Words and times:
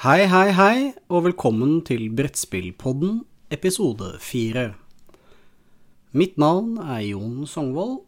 Hei, 0.00 0.22
hei, 0.32 0.46
hei, 0.56 0.76
og 1.12 1.26
velkommen 1.26 1.82
til 1.84 2.06
Brettspillpodden, 2.16 3.18
episode 3.52 4.14
fire. 4.24 4.70
Mitt 6.16 6.40
navn 6.40 6.78
er 6.80 7.02
Jon 7.04 7.44
Songvold, 7.44 7.98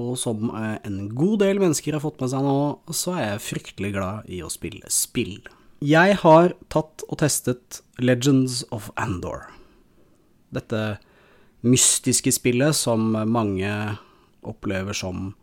og 0.00 0.14
som 0.16 0.48
en 0.56 0.96
god 1.12 1.42
del 1.44 1.60
mennesker 1.60 1.98
har 1.98 2.04
fått 2.06 2.24
med 2.24 2.32
seg 2.32 2.48
nå, 2.48 2.56
så 2.96 3.12
er 3.12 3.26
jeg 3.26 3.44
fryktelig 3.50 3.92
glad 3.98 4.32
i 4.32 4.40
å 4.40 4.48
spille 4.48 4.88
spill. 4.88 5.36
Jeg 5.84 6.16
har 6.24 6.56
tatt 6.72 7.04
og 7.10 7.20
testet 7.20 7.82
Legends 8.00 8.62
of 8.72 8.88
Andor. 8.96 9.50
Dette 10.48 10.96
mystiske 11.60 12.32
spillet 12.40 12.72
som 12.72 13.10
mange 13.12 13.98
opplever 14.40 14.96
som 14.96 15.34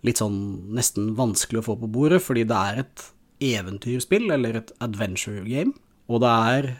litt 0.00 0.24
sånn 0.24 0.72
nesten 0.72 1.18
vanskelig 1.20 1.60
å 1.60 1.72
få 1.74 1.82
på 1.84 1.96
bordet, 2.00 2.24
fordi 2.24 2.48
det 2.48 2.68
er 2.72 2.86
et 2.88 3.10
eventyrspill, 3.42 4.30
eller 4.34 4.60
et 4.60 4.72
adventure 4.84 5.44
game. 5.46 5.74
Og 6.10 6.22
det 6.24 6.32
er 6.32 6.70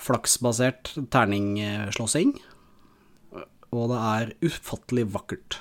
flaksbasert 0.00 0.94
terningslåssing. 1.12 2.34
Og 3.70 3.92
det 3.92 4.00
er 4.00 4.32
ufattelig 4.42 5.06
vakkert. 5.14 5.60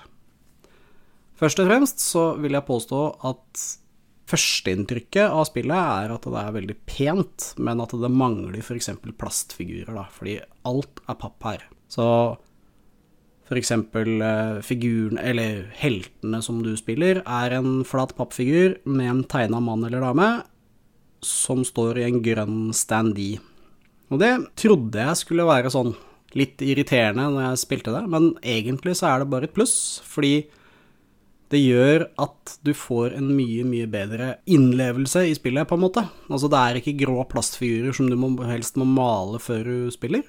Først 1.39 1.61
og 1.61 1.69
fremst 1.69 2.01
så 2.03 2.23
vil 2.41 2.57
jeg 2.57 2.67
påstå 2.67 3.03
at 3.29 3.67
førsteinntrykket 4.29 5.31
av 5.31 5.47
spillet 5.47 5.77
er 5.77 6.13
at 6.13 6.25
det 6.27 6.41
er 6.41 6.55
veldig 6.57 6.75
pent, 6.89 7.51
men 7.61 7.81
at 7.81 7.95
det 7.95 8.11
mangler 8.11 8.59
f.eks. 8.61 8.91
plastfigurer, 9.17 9.93
da, 9.95 10.05
fordi 10.13 10.35
alt 10.69 11.01
er 11.07 11.17
papp 11.21 11.47
her. 11.47 11.63
Så 11.89 12.05
f.eks. 13.49 13.71
Eh, 13.73 14.61
figuren, 14.65 15.17
eller 15.17 15.65
heltene 15.79 16.41
som 16.45 16.61
du 16.63 16.75
spiller, 16.77 17.23
er 17.25 17.57
en 17.57 17.83
flat 17.87 18.13
pappfigur 18.17 18.77
med 18.85 19.09
en 19.09 19.23
tegna 19.29 19.61
mann 19.63 19.85
eller 19.87 20.05
dame 20.05 20.29
som 21.25 21.65
står 21.67 21.99
i 21.99 22.05
en 22.07 22.21
grønn 22.23 22.69
standee. 22.75 23.41
Og 24.09 24.21
det 24.21 24.31
trodde 24.57 25.01
jeg 25.01 25.19
skulle 25.19 25.47
være 25.49 25.73
sånn 25.73 25.91
litt 26.37 26.61
irriterende 26.61 27.25
når 27.33 27.47
jeg 27.47 27.61
spilte 27.63 27.93
det, 27.93 28.05
men 28.09 28.31
egentlig 28.45 28.95
så 28.99 29.09
er 29.09 29.21
det 29.21 29.31
bare 29.33 29.49
et 29.49 29.55
pluss, 29.55 29.75
fordi 30.05 30.47
det 31.49 31.61
gjør 31.63 32.05
at 32.21 32.53
du 32.61 32.75
får 32.77 33.15
en 33.17 33.31
mye, 33.33 33.63
mye 33.65 33.87
bedre 33.89 34.35
innlevelse 34.49 35.23
i 35.25 35.33
spillet, 35.33 35.65
på 35.65 35.79
en 35.79 35.81
måte. 35.81 36.03
Altså, 36.29 36.49
det 36.51 36.59
er 36.61 36.77
ikke 36.77 36.99
grå 37.01 37.23
plastfigurer 37.31 37.95
som 37.97 38.09
du 38.09 38.43
helst 38.45 38.77
må 38.77 38.85
male 38.85 39.41
før 39.41 39.65
du 39.65 39.89
spiller. 39.93 40.21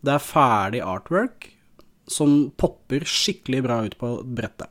Det 0.00 0.14
er 0.14 0.24
ferdig 0.24 0.80
artwork 0.80 1.50
som 2.10 2.50
popper 2.56 3.06
skikkelig 3.08 3.62
bra 3.64 3.80
ut 3.86 3.96
på 4.00 4.12
brettet. 4.24 4.70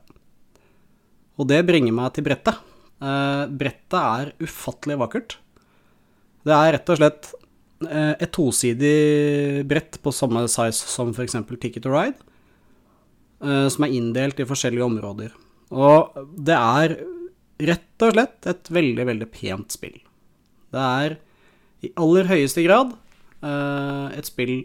Og 1.38 1.46
det 1.50 1.62
bringer 1.66 1.94
meg 1.94 2.14
til 2.16 2.26
brettet. 2.26 2.58
Eh, 2.98 3.44
brettet 3.60 3.98
er 3.98 4.32
ufattelig 4.42 4.98
vakkert. 4.98 5.36
Det 6.46 6.54
er 6.54 6.72
rett 6.74 6.90
og 6.90 6.98
slett 6.98 7.28
eh, 7.86 8.14
et 8.18 8.32
tosidig 8.34 9.62
brett 9.70 10.00
på 10.02 10.14
samme 10.14 10.46
size 10.50 10.90
som 10.90 11.12
f.eks. 11.14 11.38
Ticket 11.58 11.84
to 11.86 11.92
Ride, 11.94 12.18
eh, 13.44 13.68
som 13.70 13.86
er 13.86 13.94
inndelt 13.94 14.42
i 14.42 14.48
forskjellige 14.48 14.88
områder. 14.88 15.36
Og 15.70 16.18
det 16.34 16.58
er 16.58 16.98
rett 17.68 18.06
og 18.06 18.14
slett 18.14 18.50
et 18.50 18.70
veldig, 18.72 19.06
veldig 19.12 19.30
pent 19.34 19.74
spill. 19.74 19.98
Det 20.74 20.82
er 20.82 21.18
i 21.86 21.92
aller 22.00 22.26
høyeste 22.30 22.64
grad 22.66 22.94
eh, 23.46 24.18
et 24.18 24.26
spill 24.26 24.56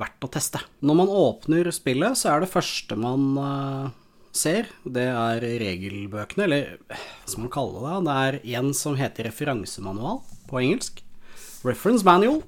verdt 0.00 0.24
å 0.24 0.30
teste. 0.32 0.62
Når 0.80 0.98
man 1.02 1.12
åpner 1.12 1.68
spillet, 1.74 2.18
så 2.18 2.32
er 2.32 2.42
det 2.42 2.52
første 2.52 2.96
man 2.98 3.26
eh, 3.42 3.90
ser, 4.32 4.70
det 4.84 5.08
er 5.10 5.44
regelbøkene, 5.62 6.46
eller 6.46 6.70
hva 6.88 7.00
skal 7.26 7.44
man 7.44 7.52
kalle 7.52 7.82
det? 7.84 7.98
Det 8.06 8.16
er 8.26 8.38
en 8.60 8.72
som 8.76 8.96
heter 8.98 9.28
referansemanual 9.28 10.22
på 10.48 10.62
engelsk. 10.62 11.02
Reference 11.66 12.06
manual. 12.06 12.40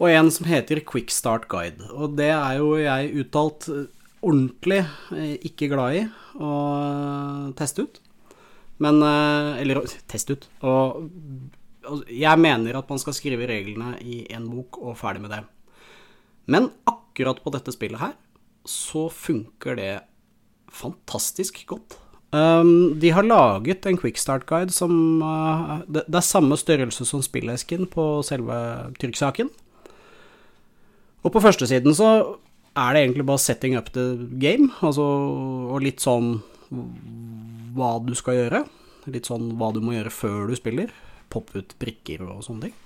Og 0.00 0.08
en 0.08 0.30
som 0.32 0.46
heter 0.48 0.80
Quick 0.88 1.12
Start 1.12 1.48
Guide. 1.52 1.90
Og 1.92 2.14
det 2.16 2.30
er 2.32 2.60
jo 2.60 2.72
jeg 2.80 3.10
uttalt 3.20 3.68
ordentlig 4.20 4.82
eh, 5.16 5.36
ikke 5.48 5.70
glad 5.72 5.96
i 5.98 6.04
å 6.40 6.52
teste 7.58 7.84
ut. 7.84 8.00
Men 8.80 9.00
eh, 9.04 9.60
Eller 9.60 9.82
teste 10.08 10.36
ut. 10.36 10.46
Og 10.64 12.06
jeg 12.12 12.40
mener 12.40 12.76
at 12.78 12.90
man 12.92 13.00
skal 13.00 13.16
skrive 13.16 13.48
reglene 13.48 13.96
i 14.04 14.22
én 14.30 14.46
bok 14.48 14.80
og 14.80 14.98
ferdig 15.00 15.24
med 15.24 15.34
det. 15.34 15.42
Men 16.50 16.70
akkurat 16.90 17.40
på 17.42 17.52
dette 17.54 17.74
spillet 17.74 18.02
her 18.02 18.14
så 18.68 19.06
funker 19.12 19.78
det 19.78 19.92
fantastisk 20.70 21.62
godt. 21.70 21.96
Um, 22.30 22.98
de 23.02 23.10
har 23.10 23.26
laget 23.26 23.86
en 23.90 23.98
quickstart-guide 23.98 24.70
som 24.70 24.92
uh, 25.18 25.80
det, 25.90 26.04
det, 26.06 26.20
er 26.20 26.26
samme 26.26 26.54
størrelse 26.58 27.06
som 27.08 27.24
spillesken 27.26 27.88
på 27.90 28.04
selve 28.26 28.54
trykksaken. 29.02 29.50
Og 31.26 31.34
på 31.34 31.42
førstesiden 31.42 31.96
så 31.96 32.10
er 32.78 32.94
det 32.94 33.02
egentlig 33.02 33.26
bare 33.26 33.42
setting 33.42 33.74
up 33.76 33.90
the 33.92 34.14
game, 34.40 34.70
altså, 34.80 35.04
og 35.74 35.82
litt 35.82 36.00
sånn 36.02 36.38
hva 37.74 37.96
du 38.04 38.14
skal 38.18 38.38
gjøre. 38.38 38.62
Litt 39.10 39.26
sånn 39.26 39.50
hva 39.58 39.72
du 39.74 39.82
må 39.82 39.96
gjøre 39.96 40.14
før 40.14 40.46
du 40.50 40.54
spiller. 40.58 40.94
Poppe 41.32 41.64
ut 41.64 41.74
brikker 41.82 42.22
og 42.28 42.44
sånne 42.46 42.68
ting. 42.68 42.78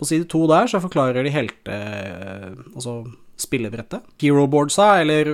På 0.00 0.08
side 0.08 0.24
to 0.32 0.46
der 0.48 0.70
så 0.70 0.80
forklarer 0.82 1.26
de 1.26 1.34
helte... 1.34 1.80
Altså 2.74 3.02
spillebrettet. 3.40 4.04
Heroboardsa, 4.20 5.00
eller 5.00 5.30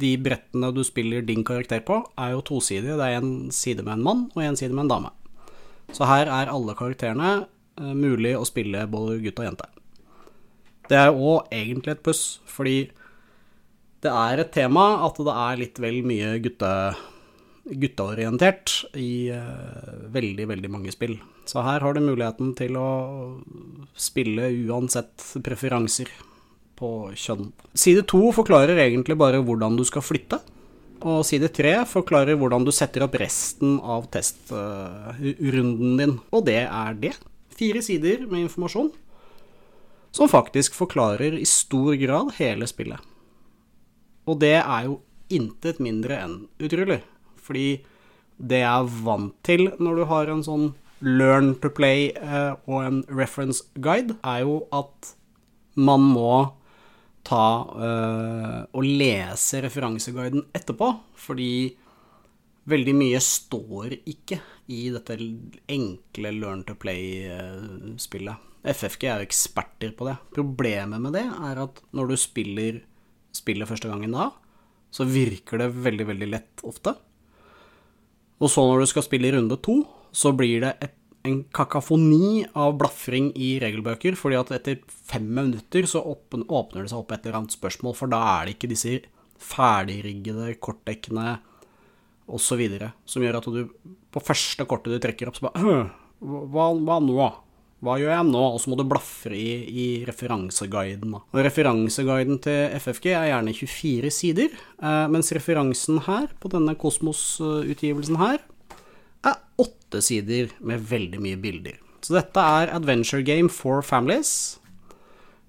de 0.00 0.10
brettene 0.22 0.70
du 0.74 0.82
spiller 0.86 1.24
din 1.26 1.44
karakter 1.46 1.82
på, 1.86 2.00
er 2.18 2.34
jo 2.36 2.44
tosidige. 2.46 2.98
Det 2.98 3.08
er 3.08 3.18
en 3.18 3.50
side 3.54 3.84
med 3.86 3.98
en 3.98 4.04
mann 4.06 4.22
og 4.34 4.44
en 4.44 4.58
side 4.58 4.74
med 4.74 4.86
en 4.86 4.92
dame. 4.94 5.10
Så 5.90 6.06
her 6.06 6.30
er 6.30 6.52
alle 6.52 6.76
karakterene 6.78 7.32
uh, 7.80 7.94
mulig 7.98 8.36
å 8.38 8.46
spille 8.46 8.86
både 8.90 9.18
gutt 9.24 9.42
og 9.42 9.48
jente. 9.48 9.68
Det 10.90 10.98
er 10.98 11.14
òg 11.14 11.50
egentlig 11.54 11.96
et 11.96 12.04
pluss, 12.06 12.24
fordi 12.50 12.78
det 14.02 14.10
er 14.10 14.42
et 14.42 14.52
tema 14.54 15.04
at 15.06 15.18
det 15.18 15.34
er 15.34 15.60
litt 15.60 15.82
vel 15.82 16.00
mye 16.06 16.32
gutte, 16.42 16.70
gutteorientert 17.70 18.72
i 18.98 19.28
veldig, 20.10 20.46
veldig 20.50 20.70
mange 20.72 20.94
spill. 20.94 21.18
Så 21.50 21.64
her 21.66 21.82
har 21.82 21.96
du 21.96 22.00
muligheten 22.04 22.52
til 22.58 22.76
å 22.78 22.88
spille 23.98 24.52
uansett 24.68 25.24
preferanser 25.42 26.12
på 26.78 27.10
kjønn. 27.18 27.50
Side 27.74 28.06
to 28.10 28.30
forklarer 28.36 28.78
egentlig 28.78 29.16
bare 29.18 29.42
hvordan 29.42 29.74
du 29.78 29.82
skal 29.88 30.04
flytte. 30.06 30.38
Og 31.00 31.24
side 31.26 31.48
tre 31.56 31.72
forklarer 31.88 32.38
hvordan 32.38 32.66
du 32.66 32.70
setter 32.76 33.02
opp 33.06 33.16
resten 33.18 33.78
av 33.82 34.06
testrunden 34.14 35.96
din. 35.98 36.18
Og 36.30 36.44
det 36.46 36.62
er 36.68 36.98
det. 37.02 37.14
Fire 37.56 37.82
sider 37.84 38.26
med 38.28 38.46
informasjon 38.46 38.92
som 40.14 40.30
faktisk 40.30 40.74
forklarer 40.74 41.36
i 41.38 41.46
stor 41.46 41.94
grad 41.98 42.34
hele 42.38 42.66
spillet. 42.70 42.98
Og 44.26 44.38
det 44.42 44.58
er 44.60 44.86
jo 44.86 45.00
intet 45.30 45.78
mindre 45.82 46.18
enn 46.18 46.36
utrolig, 46.62 47.00
fordi 47.38 47.82
det 48.40 48.62
jeg 48.62 48.70
er 48.70 48.94
vant 49.04 49.34
til 49.46 49.68
når 49.78 50.00
du 50.00 50.04
har 50.10 50.32
en 50.32 50.42
sånn 50.46 50.66
learn 51.00 51.54
to 51.62 51.70
play 51.72 52.10
eh, 52.12 52.52
og 52.68 52.84
en 52.84 53.02
reference 53.08 53.64
guide, 53.80 54.16
er 54.24 54.44
jo 54.44 54.62
at 54.74 55.14
man 55.80 56.04
må 56.12 56.32
ta 57.26 57.44
eh, 57.76 58.58
og 58.72 58.86
lese 58.86 59.62
referanseguiden 59.64 60.48
etterpå, 60.56 60.92
fordi 61.20 61.52
veldig 62.70 62.94
mye 62.96 63.20
står 63.24 63.96
ikke 63.98 64.40
i 64.70 64.84
dette 64.94 65.16
enkle 65.72 66.32
learn 66.36 66.64
to 66.68 66.76
play-spillet. 66.78 68.36
Eh, 68.36 68.46
FFG 68.76 69.06
er 69.08 69.22
jo 69.22 69.28
eksperter 69.28 69.94
på 69.96 70.06
det. 70.08 70.18
Problemet 70.36 71.00
med 71.00 71.16
det 71.16 71.24
er 71.24 71.62
at 71.62 71.80
når 71.96 72.12
du 72.12 72.16
spiller 72.20 72.82
spillet 73.34 73.68
første 73.68 73.88
gangen 73.88 74.12
da, 74.12 74.30
så 74.90 75.06
virker 75.06 75.62
det 75.62 75.70
veldig, 75.80 76.06
veldig 76.10 76.28
lett 76.28 76.64
ofte. 76.66 76.92
Og 78.40 78.50
så 78.50 78.64
når 78.66 78.82
du 78.82 78.90
skal 78.90 79.04
spille 79.06 79.28
i 79.28 79.34
runde 79.36 79.56
to, 79.62 79.78
så 80.12 80.32
blir 80.36 80.64
det 80.64 80.74
et, 80.86 80.96
en 81.28 81.42
kakafoni 81.52 82.46
av 82.56 82.78
blafring 82.80 83.30
i 83.36 83.52
regelbøker, 83.62 84.16
fordi 84.16 84.38
at 84.40 84.52
etter 84.56 84.80
fem 84.88 85.26
minutter 85.36 85.88
så 85.88 86.00
åpner, 86.00 86.46
åpner 86.48 86.84
det 86.86 86.92
seg 86.92 87.02
opp 87.02 87.12
et 87.12 87.26
eller 87.26 87.42
annet 87.42 87.56
spørsmål, 87.56 87.96
for 87.98 88.12
da 88.12 88.22
er 88.38 88.48
det 88.48 88.56
ikke 88.56 88.72
disse 88.72 88.96
ferdigriggede 89.40 90.54
kortdekkene 90.60 91.38
osv. 92.30 92.64
som 93.08 93.24
gjør 93.24 93.40
at 93.40 93.48
du 93.52 93.62
på 94.10 94.22
første 94.22 94.66
kortet 94.68 94.96
du 94.96 95.02
trekker 95.02 95.30
opp, 95.30 95.38
så 95.38 95.48
bare 95.48 95.78
hva, 96.20 96.66
hva 96.76 96.98
nå? 97.02 97.16
Hva 97.80 97.96
gjør 97.96 98.12
jeg 98.12 98.28
nå? 98.28 98.42
Og 98.54 98.58
så 98.60 98.70
må 98.70 98.76
du 98.76 98.84
blafre 98.88 99.36
i, 99.36 99.52
i 99.64 99.86
referanseguiden. 100.04 101.14
Da. 101.14 101.22
Og 101.32 101.44
referanseguiden 101.46 102.40
til 102.44 102.74
FFG 102.76 103.06
er 103.14 103.30
gjerne 103.30 103.54
24 103.56 104.12
sider, 104.12 104.58
eh, 104.84 105.06
mens 105.12 105.32
referansen 105.36 106.02
her, 106.04 106.28
på 106.42 106.52
denne 106.52 106.76
Kosmos-utgivelsen 106.80 108.20
her, 108.20 108.44
er 109.24 109.38
åtte 109.90 110.02
sider 110.06 110.50
med 110.62 110.86
veldig 110.86 111.20
mye 111.20 111.38
bilder. 111.40 111.78
Så 112.00 112.14
dette 112.14 112.40
er 112.40 112.72
adventure 112.72 113.22
game 113.26 113.50
for 113.50 113.82
families. 113.82 114.58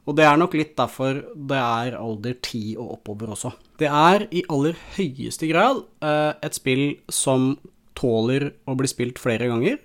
Og 0.10 0.18
det 0.18 0.26
er 0.26 0.40
nok 0.40 0.56
litt 0.58 0.74
derfor 0.76 1.22
det 1.36 1.60
er 1.60 1.96
alder 1.96 2.34
10 2.42 2.76
og 2.82 2.98
oppover 2.98 3.36
også. 3.36 3.54
Det 3.78 3.88
er 3.88 4.26
i 4.34 4.42
aller 4.50 4.78
høyeste 4.98 5.48
grad 5.52 5.84
eh, 6.02 6.34
et 6.42 6.58
spill 6.58 6.98
som 7.08 7.54
tåler 7.98 8.50
å 8.66 8.74
bli 8.80 8.88
spilt 8.90 9.20
flere 9.22 9.50
ganger 9.52 9.76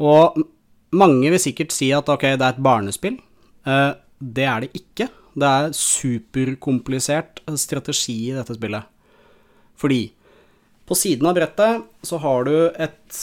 Og 0.00 0.38
mange 0.96 1.28
vil 1.32 1.40
sikkert 1.42 1.74
si 1.74 1.90
at 1.92 2.08
ok, 2.08 2.24
det 2.38 2.46
er 2.46 2.54
et 2.54 2.64
barnespill. 2.64 3.20
Eh, 3.68 3.92
det 4.18 4.48
er 4.48 4.64
det 4.64 4.72
ikke. 4.80 5.10
Det 5.36 5.48
er 5.48 5.76
superkomplisert 5.76 7.44
strategi 7.60 8.16
i 8.30 8.34
dette 8.36 8.56
spillet. 8.56 8.88
Fordi 9.76 10.02
på 10.88 10.96
siden 10.98 11.28
av 11.28 11.36
brettet 11.36 11.84
så 12.04 12.18
har 12.20 12.48
du 12.48 12.56
et 12.74 13.20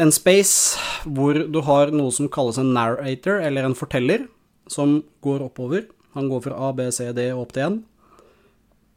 en 0.00 0.12
space 0.14 0.78
hvor 1.04 1.36
du 1.52 1.60
har 1.66 1.92
noe 1.94 2.12
som 2.14 2.28
kalles 2.32 2.58
en 2.60 2.72
narrator, 2.76 3.40
eller 3.44 3.66
en 3.66 3.76
forteller, 3.76 4.26
som 4.70 5.00
går 5.24 5.44
oppover. 5.48 5.88
Han 6.16 6.30
går 6.30 6.44
fra 6.46 6.58
A, 6.68 6.72
B, 6.76 6.88
C, 6.94 7.10
D 7.16 7.30
og 7.34 7.46
opp 7.46 7.56
til 7.56 7.66
1. 7.66 7.80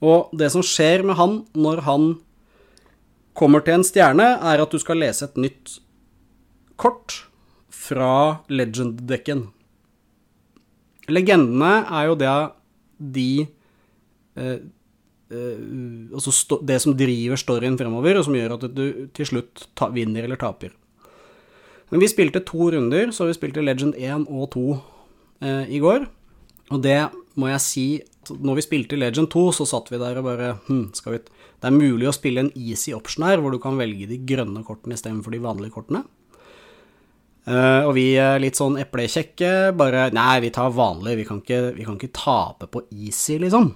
Og 0.04 0.34
det 0.36 0.50
som 0.54 0.66
skjer 0.66 1.06
med 1.08 1.18
han 1.20 1.42
når 1.56 1.84
han 1.88 2.08
kommer 3.38 3.64
til 3.66 3.80
en 3.80 3.88
stjerne, 3.88 4.28
er 4.44 4.62
at 4.62 4.74
du 4.74 4.82
skal 4.82 5.00
lese 5.02 5.26
et 5.26 5.40
nytt 5.40 5.78
kort 6.80 7.24
fra 7.74 8.44
Legend-dekken. 8.52 9.48
Legendene 11.12 11.74
er 11.92 12.10
jo 12.10 12.20
det 12.20 12.36
de 13.14 13.30
eh, 14.40 14.60
eh, 15.34 15.64
Altså 16.14 16.60
det 16.64 16.78
som 16.80 16.96
driver 16.96 17.40
storyen 17.40 17.76
fremover, 17.80 18.20
og 18.20 18.28
som 18.28 18.38
gjør 18.38 18.56
at 18.56 18.70
du 18.72 18.86
til 19.16 19.28
slutt 19.28 19.66
vinner 19.96 20.28
eller 20.28 20.40
taper. 20.40 20.72
Men 21.94 22.02
vi 22.02 22.10
spilte 22.10 22.42
to 22.42 22.72
runder, 22.74 23.12
så 23.14 23.28
vi 23.30 23.36
spilte 23.38 23.62
Legend 23.62 23.94
1 24.02 24.24
og 24.26 24.48
2 24.56 24.62
eh, 25.46 25.76
i 25.78 25.82
går. 25.82 26.08
Og 26.74 26.80
det 26.82 26.98
må 27.38 27.52
jeg 27.52 27.62
si 27.62 27.86
Når 28.30 28.56
vi 28.58 28.64
spilte 28.66 28.98
Legend 28.98 29.30
2, 29.30 29.44
så 29.60 29.68
satt 29.68 29.92
vi 29.92 30.00
der 30.02 30.18
og 30.18 30.26
bare 30.26 30.56
hm, 30.66 30.88
skal 30.96 31.14
vi 31.14 31.20
Det 31.28 31.70
er 31.70 31.76
mulig 31.76 32.08
å 32.10 32.16
spille 32.16 32.42
en 32.42 32.52
easy 32.58 32.96
option 32.98 33.28
her, 33.28 33.38
hvor 33.44 33.54
du 33.54 33.60
kan 33.62 33.78
velge 33.78 34.08
de 34.10 34.18
grønne 34.26 34.64
kortene 34.66 34.98
istedenfor 34.98 35.36
de 35.36 35.44
vanlige 35.44 35.76
kortene. 35.76 36.02
Uh, 37.44 37.84
og 37.84 37.94
vi 37.98 38.14
er 38.16 38.40
litt 38.40 38.56
sånn 38.56 38.80
eplekjekke, 38.80 39.74
bare 39.76 40.08
Nei, 40.16 40.40
vi 40.46 40.52
tar 40.56 40.74
vanlig, 40.74 41.18
vi 41.20 41.26
kan 41.28 41.42
ikke, 41.44 41.62
vi 41.76 41.86
kan 41.86 42.00
ikke 42.00 42.16
tape 42.16 42.70
på 42.72 42.86
easy, 42.96 43.36
liksom. 43.44 43.70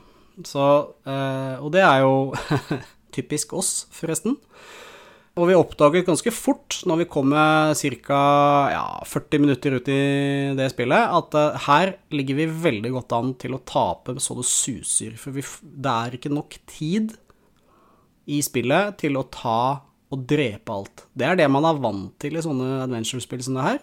Så 0.47 0.65
uh, 1.05 1.55
Og 1.59 1.69
det 1.75 1.83
er 1.83 2.01
jo 2.01 2.31
typisk 3.17 3.53
oss, 3.59 3.71
forresten. 3.93 4.39
Og 5.37 5.45
vi 5.45 5.53
oppdaget 5.53 6.07
ganske 6.07 6.31
fort, 6.33 6.79
når 6.89 7.03
vi 7.03 7.05
kom 7.13 7.29
ca. 7.29 8.21
Ja, 8.73 8.85
40 9.05 9.43
minutter 9.43 9.75
ut 9.77 9.89
i 9.93 10.01
det 10.57 10.71
spillet, 10.73 11.13
at 11.13 11.37
uh, 11.37 11.59
her 11.67 11.93
ligger 12.09 12.39
vi 12.39 12.47
veldig 12.65 12.93
godt 12.95 13.13
an 13.13 13.35
til 13.37 13.53
å 13.53 13.61
tape 13.61 14.17
så 14.23 14.39
det 14.39 14.47
suser. 14.49 15.13
For 15.21 15.35
vi, 15.35 15.45
det 15.61 15.93
er 15.93 16.17
ikke 16.17 16.33
nok 16.33 16.57
tid 16.65 17.13
i 18.25 18.41
spillet 18.41 18.97
til 19.03 19.19
å 19.19 19.27
ta 19.29 19.59
og 20.07 20.25
drepe 20.25 20.73
alt. 20.73 21.05
Det 21.13 21.27
er 21.27 21.37
det 21.37 21.49
man 21.51 21.67
er 21.67 21.81
vant 21.83 22.15
til 22.21 22.37
i 22.39 22.43
sånne 22.43 22.81
adventure-spill 22.87 23.43
som 23.45 23.59
det 23.59 23.67
her. 23.67 23.81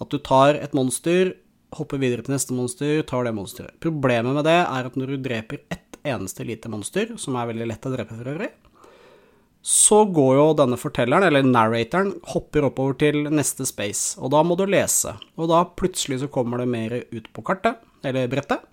At 0.00 0.12
du 0.12 0.20
tar 0.20 0.58
et 0.58 0.74
monster, 0.76 1.34
hopper 1.76 2.00
videre 2.02 2.24
til 2.26 2.34
neste 2.34 2.56
monster, 2.56 3.00
tar 3.08 3.24
det 3.24 3.36
monsteret. 3.36 3.78
Problemet 3.80 4.36
med 4.36 4.44
det 4.48 4.58
er 4.60 4.88
at 4.90 4.96
når 4.98 5.14
du 5.14 5.22
dreper 5.24 5.62
ett 5.72 6.00
eneste 6.04 6.44
lite 6.44 6.68
monster, 6.72 7.14
som 7.20 7.36
er 7.38 7.48
veldig 7.52 7.68
lett 7.70 7.86
å 7.86 7.92
drepe 7.94 8.16
for 8.16 8.32
øvrig, 8.34 8.50
så 9.60 10.04
går 10.08 10.34
jo 10.38 10.46
denne 10.56 10.78
fortelleren, 10.80 11.26
eller 11.26 11.44
narratoren, 11.44 12.14
hopper 12.32 12.64
oppover 12.70 12.96
til 13.02 13.26
neste 13.28 13.66
space, 13.68 14.16
og 14.16 14.32
da 14.32 14.40
må 14.46 14.56
du 14.56 14.64
lese. 14.64 15.12
Og 15.36 15.50
da 15.52 15.66
plutselig 15.68 16.22
så 16.22 16.30
kommer 16.32 16.62
det 16.62 16.70
mer 16.72 16.94
ut 17.12 17.28
på 17.36 17.44
kartet, 17.44 17.82
eller 18.06 18.30
brettet, 18.32 18.64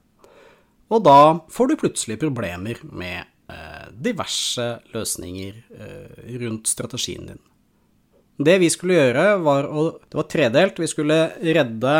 og 0.87 1.03
da 1.03 1.19
får 1.51 1.67
du 1.67 1.79
plutselig 1.81 2.15
problemer 2.21 2.79
med 2.95 3.25
eh, 3.51 3.87
diverse 3.91 4.67
løsninger 4.93 5.57
eh, 5.75 6.37
rundt 6.39 6.71
strategien 6.71 7.27
din. 7.27 7.41
Det 8.37 8.55
vi 8.61 8.69
skulle 8.71 8.95
gjøre, 8.95 9.25
var 9.43 9.67
å 9.67 9.89
Det 10.05 10.15
var 10.19 10.29
tredelt. 10.31 10.79
Vi 10.79 10.87
skulle 10.87 11.17
redde 11.41 11.95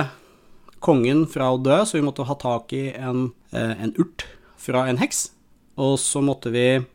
kongen 0.80 1.26
fra 1.28 1.50
å 1.52 1.60
dø, 1.60 1.82
så 1.84 1.98
vi 1.98 2.06
måtte 2.06 2.28
ha 2.28 2.36
tak 2.38 2.72
i 2.78 2.92
en, 2.94 3.34
eh, 3.52 3.76
en 3.84 3.94
urt 3.98 4.28
fra 4.58 4.86
en 4.88 5.02
heks. 5.02 5.32
Og 5.78 5.98
så 6.00 6.22
måtte 6.24 6.54
vi 6.54 6.86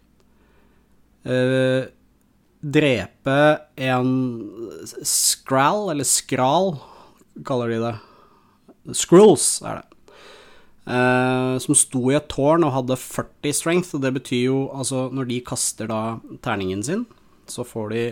uh, 1.26 1.90
drepe 2.62 3.38
en 3.76 4.12
skral, 5.06 5.90
eller 5.92 6.06
skral, 6.06 6.76
kaller 7.46 7.72
de 7.72 7.80
det. 7.82 7.94
Scrolls 8.98 9.56
er 9.66 9.80
det. 9.80 9.88
Uh, 10.82 11.62
som 11.62 11.76
sto 11.78 12.08
i 12.10 12.16
et 12.18 12.26
tårn 12.30 12.64
og 12.66 12.74
hadde 12.74 12.98
40 12.98 13.54
strength, 13.54 13.94
og 13.94 14.02
det 14.02 14.14
betyr 14.16 14.44
jo 14.48 14.62
altså 14.74 15.06
når 15.14 15.28
de 15.30 15.38
kaster 15.46 15.90
da 15.90 16.18
terningen 16.42 16.82
sin, 16.82 17.04
så 17.46 17.62
får 17.66 17.92
de 17.92 18.02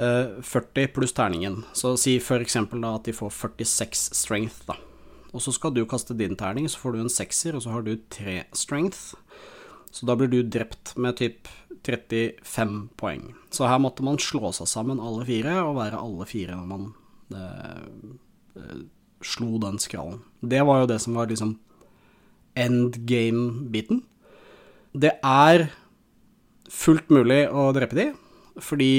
uh, 0.00 0.06
eh, 0.06 0.42
40 0.42 0.90
pluss 0.96 1.14
terningen. 1.14 1.62
Så 1.72 1.94
si 2.00 2.16
for 2.22 2.42
eksempel 2.42 2.82
da 2.82 2.96
at 2.98 3.06
de 3.06 3.14
får 3.14 3.30
46 3.38 4.08
strength, 4.18 4.64
da. 4.66 4.78
Og 5.32 5.40
så 5.40 5.54
skal 5.54 5.72
du 5.74 5.84
kaste 5.88 6.16
din 6.18 6.36
terning, 6.36 6.66
så 6.68 6.80
får 6.80 6.96
du 6.96 7.02
en 7.02 7.12
sekser, 7.12 7.56
og 7.56 7.62
så 7.64 7.72
har 7.72 7.86
du 7.86 7.94
tre 8.12 8.42
strength. 8.52 9.14
Så 9.92 10.08
da 10.08 10.16
blir 10.16 10.30
du 10.32 10.40
drept 10.42 10.94
med 10.96 11.18
typ 11.20 11.50
35 11.84 12.76
poeng. 12.96 13.26
Så 13.52 13.66
her 13.68 13.80
måtte 13.82 14.04
man 14.06 14.20
slå 14.22 14.52
seg 14.56 14.70
sammen 14.70 15.02
alle 15.02 15.26
fire, 15.28 15.58
og 15.66 15.76
være 15.80 16.00
alle 16.00 16.28
fire 16.30 16.56
når 16.56 16.68
man 16.70 16.86
eh, 17.36 17.82
eh, 18.56 18.80
slo 19.22 19.58
den 19.62 19.78
skrallen. 19.82 20.22
Det 20.40 20.62
var 20.66 20.82
jo 20.82 20.90
det 20.90 21.00
som 21.04 21.18
var 21.18 21.28
liksom 21.30 21.58
endgame-biten. 22.58 24.02
Det 24.92 25.14
er 25.24 25.68
fullt 26.72 27.12
mulig 27.12 27.44
å 27.48 27.68
drepe 27.76 27.96
de, 27.98 28.08
fordi 28.60 28.92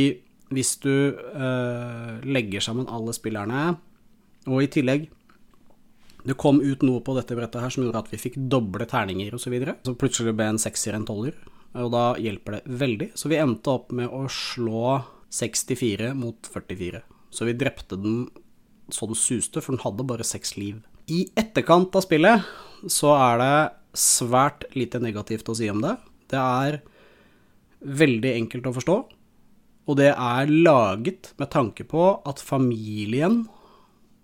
hvis 0.54 0.76
du 0.84 0.94
eh, 1.18 2.22
legger 2.26 2.62
sammen 2.62 2.90
alle 2.92 3.14
spillerne, 3.16 3.74
og 4.46 4.62
i 4.62 4.70
tillegg 4.70 5.08
det 6.24 6.38
kom 6.40 6.62
ut 6.62 6.84
noe 6.86 7.02
på 7.04 7.16
dette 7.18 7.36
brettet 7.36 7.64
her 7.64 7.74
som 7.74 7.84
gjorde 7.84 8.04
at 8.06 8.14
vi 8.14 8.22
fikk 8.22 8.38
doble 8.52 8.88
terninger 8.90 9.34
osv. 9.36 9.48
Så, 9.48 9.52
videre. 9.54 9.76
så 9.84 9.96
plutselig 10.00 10.36
ble 10.38 10.54
en 10.54 10.62
sekser 10.62 10.96
en 10.96 11.08
tolver, 11.08 11.36
og 11.76 11.90
da 11.94 12.06
hjelper 12.22 12.58
det 12.60 12.78
veldig. 12.84 13.10
Så 13.20 13.32
vi 13.32 13.42
endte 13.42 13.74
opp 13.74 13.92
med 13.96 14.08
å 14.08 14.24
slå 14.32 15.02
64 15.34 16.14
mot 16.16 16.48
44. 16.54 17.04
Så 17.34 17.50
vi 17.50 17.58
drepte 17.58 17.98
den 18.00 18.28
så 18.92 19.08
den 19.08 19.18
suste, 19.18 19.62
for 19.64 19.74
den 19.74 19.84
hadde 19.84 20.06
bare 20.08 20.26
seks 20.28 20.58
liv. 20.60 20.82
I 21.12 21.26
etterkant 21.40 21.96
av 21.96 22.04
spillet 22.06 22.44
så 22.92 23.14
er 23.16 23.40
det 23.42 23.56
svært 23.98 24.66
lite 24.76 25.00
negativt 25.04 25.50
å 25.50 25.56
si 25.58 25.70
om 25.72 25.82
det. 25.84 25.96
Det 26.32 26.40
er 26.40 26.80
veldig 27.84 28.32
enkelt 28.38 28.68
å 28.70 28.76
forstå, 28.78 28.98
og 29.84 30.00
det 30.00 30.12
er 30.14 30.52
laget 30.52 31.34
med 31.40 31.52
tanke 31.52 31.84
på 31.88 32.06
at 32.28 32.40
familien 32.40 33.44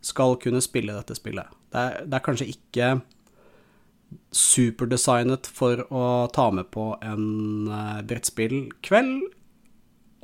skal 0.06 0.38
kunne 0.39 0.63
spille 0.63 0.96
dette 0.96 1.18
spillet. 1.18 1.59
Det 1.70 1.80
er, 1.80 2.06
det 2.10 2.18
er 2.18 2.26
kanskje 2.26 2.50
ikke 2.54 2.92
superdesignet 4.34 5.50
for 5.54 5.84
å 5.94 6.04
ta 6.34 6.50
med 6.54 6.70
på 6.74 6.92
en 7.06 7.70
uh, 7.70 8.00
brettspillkveld, 8.10 9.28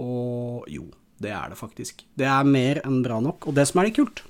og 0.02 0.66
jo, 0.72 0.88
det 1.22 1.32
er 1.32 1.52
det 1.52 1.60
faktisk. 1.60 2.04
Det 2.18 2.28
er 2.28 2.50
mer 2.50 2.82
enn 2.84 3.04
bra 3.06 3.22
nok, 3.24 3.48
og 3.48 3.58
det 3.58 3.68
som 3.70 3.80
er 3.80 3.90
litt 3.90 4.00
kult 4.00 4.26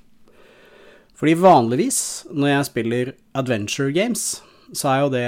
Fordi 1.15 1.33
vanligvis, 1.39 1.99
når 2.29 2.51
jeg 2.51 2.69
spiller 2.69 3.13
adventure 3.33 3.95
games, 3.95 4.43
så 4.75 4.91
er 4.91 4.99
jo 5.01 5.13
det 5.13 5.27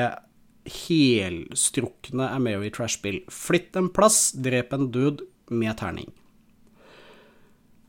helstrukne 0.68 2.28
i 2.68 2.72
Trash-spill. 2.76 3.22
Flytt 3.32 3.80
en 3.80 3.90
plass, 3.90 4.34
drep 4.36 4.76
en 4.76 4.92
dude 4.92 5.24
med 5.48 5.78
terning. 5.80 6.12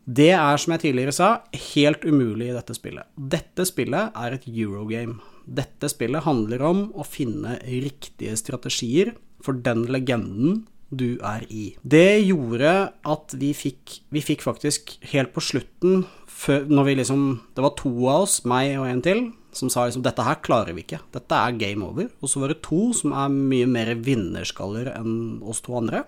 Det 0.08 0.30
er, 0.32 0.56
som 0.56 0.72
jeg 0.72 0.86
tidligere 0.86 1.12
sa, 1.12 1.28
helt 1.74 2.04
umulig 2.08 2.48
i 2.48 2.56
dette 2.56 2.72
spillet. 2.72 3.04
Dette 3.12 3.66
spillet 3.68 4.14
er 4.16 4.36
et 4.38 4.46
eurogame. 4.48 5.18
Dette 5.44 5.90
spillet 5.92 6.24
handler 6.24 6.64
om 6.64 6.80
å 6.96 7.04
finne 7.04 7.58
riktige 7.68 8.36
strategier 8.40 9.12
for 9.44 9.58
den 9.60 9.84
legenden 9.92 10.62
du 10.88 11.18
er 11.20 11.44
i. 11.52 11.74
Det 11.84 12.24
gjorde 12.24 12.72
at 13.04 13.34
vi 13.36 13.52
fikk, 13.52 13.98
vi 14.08 14.22
fikk 14.24 14.46
faktisk 14.46 14.94
helt 15.12 15.34
på 15.34 15.44
slutten, 15.44 16.06
før, 16.38 16.64
når 16.70 16.86
vi 16.86 16.94
liksom 17.00 17.22
Det 17.56 17.64
var 17.64 17.74
to 17.76 17.90
av 18.06 18.24
oss, 18.24 18.44
meg 18.46 18.78
og 18.78 18.86
en 18.88 19.02
til, 19.04 19.24
som 19.52 19.68
sa 19.68 19.88
liksom 19.88 20.04
dette 20.06 20.24
her 20.24 20.38
klarer 20.40 20.72
vi 20.72 20.86
ikke. 20.86 21.02
Dette 21.12 21.34
er 21.34 21.58
game 21.58 21.84
over. 21.84 22.08
Og 22.22 22.30
så 22.30 22.40
var 22.40 22.52
det 22.54 22.62
to 22.64 22.94
som 22.96 23.12
er 23.12 23.28
mye 23.34 23.66
mer 23.68 23.92
vinnerskaller 23.92 24.92
enn 24.94 25.42
oss 25.42 25.60
to 25.60 25.76
andre, 25.76 26.06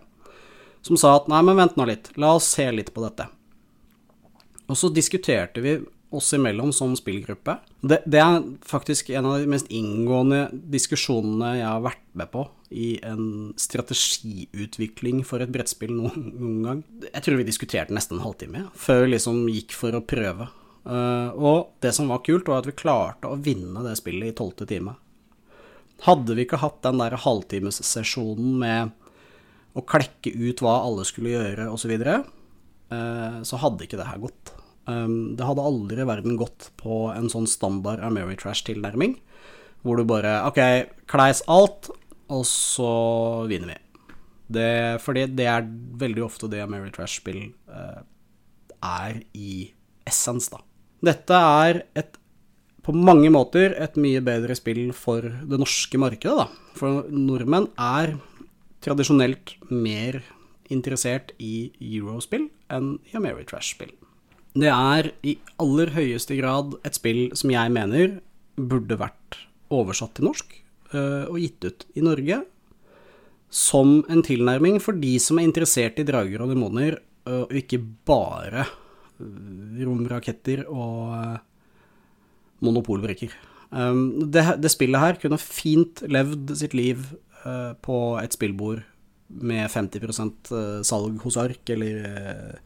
som 0.80 0.96
sa 0.96 1.18
at 1.18 1.28
nei, 1.28 1.42
men 1.44 1.58
vent 1.58 1.76
nå 1.76 1.84
litt, 1.90 2.08
la 2.16 2.38
oss 2.38 2.48
se 2.54 2.64
litt 2.72 2.94
på 2.94 3.04
dette. 3.04 3.28
Og 4.70 4.78
så 4.78 4.90
diskuterte 4.94 5.62
vi 5.64 5.80
oss 6.10 6.32
imellom 6.34 6.72
som 6.74 6.94
spillgruppe. 6.98 7.56
Det, 7.80 8.00
det, 8.06 8.20
er 8.22 8.42
faktisk 8.66 9.10
en 9.14 9.28
av 9.30 9.38
de 9.38 9.50
mest 9.50 9.70
inngående 9.70 10.48
diskusjonene 10.72 11.52
jeg 11.58 11.68
har 11.68 11.84
vært 11.84 12.06
med 12.18 12.30
på 12.32 12.46
i 12.70 12.88
en 13.06 13.52
strategiutvikling 13.58 15.22
for 15.26 15.42
et 15.42 15.50
brettspill 15.50 15.92
noen, 15.94 16.30
noen 16.34 16.62
gang. 16.66 16.82
Jeg 17.06 17.26
tror 17.26 17.38
vi 17.40 17.46
diskuterte 17.46 17.94
nesten 17.94 18.18
en 18.18 18.26
halvtime 18.26 18.66
før 18.78 19.04
vi 19.04 19.12
liksom 19.14 19.44
gikk 19.50 19.76
for 19.78 19.98
å 19.98 20.02
prøve. 20.02 20.50
Uh, 20.80 21.30
og 21.36 21.74
det 21.84 21.92
som 21.94 22.10
var 22.10 22.22
kult, 22.26 22.48
var 22.48 22.62
at 22.62 22.70
vi 22.70 22.78
klarte 22.78 23.30
å 23.30 23.38
vinne 23.38 23.84
det 23.84 23.98
spillet 24.00 24.32
i 24.32 24.36
tolvte 24.36 24.66
time. 24.70 24.96
Hadde 26.06 26.34
vi 26.34 26.46
ikke 26.46 26.62
hatt 26.62 26.80
den 26.86 27.02
der 27.02 27.18
halvtimessesjonen 27.20 28.54
med 28.62 28.96
å 29.76 29.84
klekke 29.86 30.32
ut 30.32 30.62
hva 30.64 30.80
alle 30.86 31.04
skulle 31.06 31.34
gjøre, 31.34 31.68
osv., 31.70 31.92
eh, 32.00 33.36
så 33.46 33.60
hadde 33.60 33.86
ikke 33.86 34.00
det 34.00 34.08
her 34.08 34.22
gått. 34.22 34.54
Um, 34.88 35.36
det 35.36 35.46
hadde 35.46 35.64
aldri 35.64 36.02
i 36.02 36.08
verden 36.08 36.38
gått 36.40 36.70
på 36.80 37.08
en 37.12 37.28
sånn 37.32 37.48
standard 37.50 38.02
Ameritrash-tilnærming, 38.06 39.18
hvor 39.84 40.00
du 40.00 40.06
bare 40.08 40.40
Ok, 40.48 40.60
kleis 41.10 41.42
alt, 41.50 41.90
og 42.30 42.46
så 42.48 42.92
vinner 43.50 43.74
vi. 43.74 43.78
Det, 44.50 44.70
fordi 45.04 45.28
det 45.30 45.46
er 45.46 45.68
veldig 46.00 46.24
ofte 46.26 46.48
det 46.50 46.62
Ameritrash-spill 46.64 47.52
uh, 47.70 48.00
er 48.82 49.20
i 49.36 49.68
essens, 50.08 50.48
da. 50.50 50.62
Dette 51.00 51.36
er 51.36 51.84
et 51.96 52.16
på 52.80 52.94
mange 52.96 53.28
måter 53.32 53.74
et 53.76 53.96
mye 54.00 54.22
bedre 54.24 54.56
spill 54.56 54.90
for 54.96 55.22
det 55.22 55.58
norske 55.60 56.00
markedet, 56.00 56.46
da. 56.46 56.74
For 56.78 57.06
nordmenn 57.12 57.68
er 57.76 58.16
tradisjonelt 58.80 59.54
mer 59.68 60.22
interessert 60.72 61.34
i 61.38 61.70
eurospill 61.76 62.48
enn 62.72 62.94
i 63.10 63.18
Ameritrash-spill. 63.20 63.92
Det 64.50 64.70
er 64.70 65.12
i 65.22 65.36
aller 65.62 65.92
høyeste 65.94 66.34
grad 66.40 66.74
et 66.86 66.96
spill 66.98 67.28
som 67.38 67.52
jeg 67.52 67.70
mener 67.70 68.16
burde 68.58 68.98
vært 68.98 69.38
oversatt 69.70 70.16
til 70.18 70.26
norsk 70.26 70.56
uh, 70.94 71.30
og 71.30 71.38
gitt 71.38 71.66
ut 71.68 71.86
i 71.94 72.02
Norge 72.02 72.40
som 73.50 74.00
en 74.10 74.24
tilnærming 74.26 74.78
for 74.82 74.98
de 74.98 75.14
som 75.22 75.38
er 75.38 75.46
interessert 75.46 75.98
i 76.02 76.06
drager 76.06 76.42
og 76.42 76.50
demoner, 76.52 76.98
uh, 77.28 77.44
og 77.46 77.54
ikke 77.62 77.78
bare 78.06 78.66
romraketter 79.20 80.64
og 80.70 81.38
monopolbrikker. 82.64 83.32
Um, 83.70 84.30
det, 84.32 84.42
det, 84.58 84.70
spillet 84.72 85.02
her 85.02 85.18
kunne 85.22 85.38
fint 85.38 86.02
levd 86.10 86.56
sitt 86.58 86.74
liv 86.74 87.04
på 87.80 87.96
et 88.20 88.34
spillbord 88.36 88.82
med 89.40 89.70
50 89.72 90.82
salg 90.84 91.22
hos 91.24 91.38
ark, 91.40 91.70
eller 91.72 92.58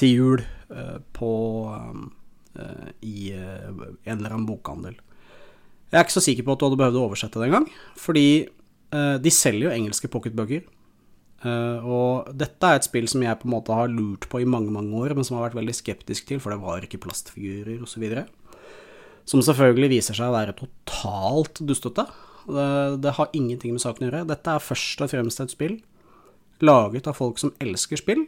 til 0.00 0.12
jul 0.12 0.44
uh, 0.72 0.98
på 1.16 1.32
uh, 1.72 2.86
i 3.04 3.32
uh, 3.36 3.68
en 4.06 4.16
eller 4.16 4.32
annen 4.32 4.46
bokhandel. 4.48 4.96
Jeg 5.90 5.98
er 5.98 6.06
ikke 6.06 6.16
så 6.16 6.24
sikker 6.24 6.46
på 6.46 6.54
at 6.54 6.62
du 6.62 6.66
hadde 6.66 6.80
behøvd 6.80 6.98
å 6.98 7.04
oversette 7.08 7.40
det 7.40 7.50
engang, 7.50 7.68
fordi 8.00 8.28
de 9.22 9.30
selger 9.34 9.66
jo 9.66 9.70
engelske 9.74 10.08
pocketbøker. 10.10 10.62
og 11.84 12.30
dette 12.38 12.68
er 12.68 12.78
et 12.78 12.86
spill 12.86 13.08
som 13.10 13.22
jeg 13.22 13.38
på 13.38 13.48
en 13.48 13.52
måte 13.52 13.74
har 13.74 13.90
lurt 13.90 14.28
på 14.30 14.40
i 14.40 14.46
mange, 14.48 14.70
mange 14.72 14.94
år, 14.94 15.14
men 15.14 15.26
som 15.26 15.36
har 15.36 15.48
vært 15.48 15.58
veldig 15.58 15.74
skeptisk 15.74 16.26
til, 16.26 16.40
for 16.40 16.54
det 16.54 16.58
var 16.62 16.86
ikke 16.86 17.00
plastfigurer 17.02 17.82
osv. 17.82 18.04
Som 19.26 19.42
selvfølgelig 19.42 19.90
viser 19.94 20.18
seg 20.18 20.30
å 20.30 20.36
være 20.36 20.56
totalt 20.58 21.60
dustete. 21.66 22.06
Det, 22.46 22.68
det 23.02 23.14
har 23.18 23.34
ingenting 23.34 23.74
med 23.74 23.84
saken 23.84 24.06
å 24.06 24.08
gjøre. 24.08 24.24
Dette 24.32 24.54
er 24.54 24.66
først 24.70 25.02
og 25.02 25.12
fremst 25.12 25.42
et 25.44 25.54
spill 25.54 25.78
laget 26.64 27.06
av 27.06 27.16
folk 27.16 27.40
som 27.40 27.52
elsker 27.62 28.00
spill, 28.00 28.26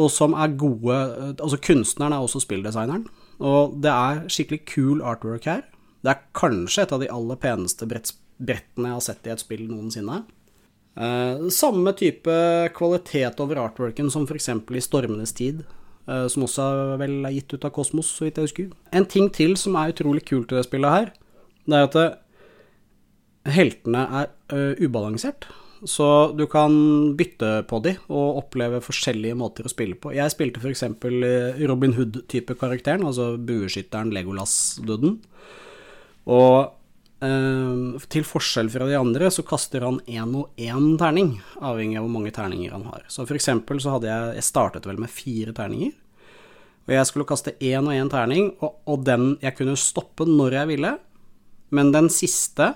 og 0.00 0.08
som 0.12 0.34
er 0.38 0.54
gode 0.56 0.96
Altså, 1.36 1.58
kunstneren 1.60 2.14
er 2.14 2.24
også 2.24 2.40
spilldesigneren, 2.44 3.06
og 3.42 3.76
det 3.82 3.92
er 3.92 4.22
skikkelig 4.32 4.62
cool 4.70 5.02
artwork 5.02 5.48
her. 5.50 5.64
Det 6.02 6.14
er 6.14 6.22
kanskje 6.36 6.86
et 6.86 6.94
av 6.94 7.02
de 7.02 7.10
aller 7.12 7.38
peneste 7.40 7.86
brettene 7.88 8.88
jeg 8.88 8.96
har 8.96 9.04
sett 9.04 9.28
i 9.28 9.34
et 9.34 9.42
spill 9.42 9.66
noensinne. 9.68 10.22
Eh, 10.92 11.48
samme 11.48 11.94
type 11.96 12.34
kvalitet 12.76 13.40
over 13.40 13.62
artworken 13.62 14.10
som 14.12 14.26
f.eks. 14.28 14.50
i 14.52 14.82
Stormenes 14.84 15.32
tid, 15.32 15.62
eh, 16.06 16.26
som 16.28 16.44
også 16.44 16.66
vel 17.00 17.22
er 17.24 17.36
gitt 17.38 17.54
ut 17.54 17.64
av 17.64 17.72
Kosmos, 17.72 18.10
så 18.12 18.26
vidt 18.26 18.40
jeg 18.40 18.50
husker. 18.50 18.72
En 18.92 19.08
ting 19.08 19.30
til 19.32 19.56
som 19.60 19.78
er 19.80 19.94
utrolig 19.94 20.24
kult 20.28 20.52
i 20.52 20.58
det 20.58 20.66
spillet 20.68 20.96
her, 20.98 21.12
det 21.64 21.78
er 21.78 21.88
at 21.88 21.96
det, 21.96 22.08
eh, 22.10 22.18
heltene 23.56 24.04
er 24.20 24.28
uh, 24.54 24.78
ubalansert. 24.78 25.48
Så 25.84 26.32
du 26.38 26.44
kan 26.46 26.72
bytte 27.18 27.64
på 27.66 27.80
de 27.82 27.96
og 28.06 28.38
oppleve 28.44 28.78
forskjellige 28.84 29.34
måter 29.38 29.66
å 29.66 29.72
spille 29.72 29.96
på. 29.98 30.12
Jeg 30.14 30.30
spilte 30.30 30.62
f.eks. 30.62 30.84
Eh, 30.86 31.64
Robin 31.66 31.96
Hood-type 31.96 32.54
karakteren, 32.60 33.02
altså 33.08 33.32
bueskytteren 33.42 34.12
Legolas-duden. 34.14 35.16
Og 36.30 37.26
eh, 37.26 38.06
til 38.14 38.28
forskjell 38.28 38.70
fra 38.70 38.86
de 38.86 38.98
andre 39.00 39.32
så 39.34 39.42
kaster 39.46 39.82
han 39.88 39.98
én 40.06 40.36
og 40.38 40.54
én 40.54 40.94
terning, 41.02 41.34
avhengig 41.58 41.98
av 41.98 42.06
hvor 42.06 42.14
mange 42.14 42.34
terninger 42.36 42.76
han 42.76 42.86
har. 42.86 43.02
Så 43.10 43.26
eksempel 43.26 43.82
så 43.82 43.96
hadde 43.96 44.12
jeg 44.12 44.38
Jeg 44.38 44.50
startet 44.52 44.86
vel 44.86 45.02
med 45.02 45.10
fire 45.10 45.56
terninger. 45.56 45.98
Og 46.86 46.94
jeg 46.94 47.06
skulle 47.10 47.26
kaste 47.26 47.58
én 47.58 47.82
og 47.82 47.94
én 47.94 48.10
terning, 48.10 48.52
og, 48.62 48.78
og 48.86 49.02
den 49.06 49.34
jeg 49.42 49.58
kunne 49.58 49.78
stoppe 49.78 50.26
når 50.30 50.60
jeg 50.60 50.76
ville. 50.76 50.98
Men 51.74 51.90
den 51.90 52.10
siste 52.10 52.74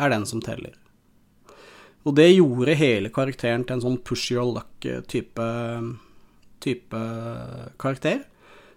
er 0.00 0.12
den 0.12 0.24
som 0.28 0.40
teller. 0.40 0.78
Og 2.02 2.16
det 2.18 2.32
gjorde 2.32 2.78
hele 2.78 3.12
karakteren 3.14 3.66
til 3.66 3.78
en 3.78 3.84
sånn 3.84 4.00
push 4.02 4.32
your 4.34 4.48
luck-type 4.56 5.50
type 6.62 7.02
karakter. 7.82 8.22